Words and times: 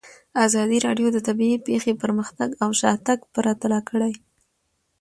ازادي 0.45 0.77
راډیو 0.87 1.07
د 1.13 1.17
طبیعي 1.27 1.57
پېښې 1.67 1.93
پرمختګ 2.03 2.49
او 2.63 2.69
شاتګ 2.79 3.19
پرتله 3.33 3.79
کړی. 3.89 4.13